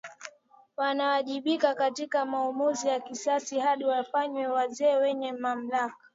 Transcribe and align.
Wanawajibika 0.77 1.75
katika 1.75 2.25
maamuzi 2.25 2.87
ya 2.87 2.99
kisiasa 2.99 3.61
hadi 3.63 3.83
wafanywe 3.85 4.47
wazee 4.47 4.95
wenye 4.95 5.33
mamlaka 5.33 5.95